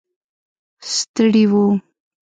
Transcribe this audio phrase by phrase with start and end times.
[0.93, 1.53] ستړي و.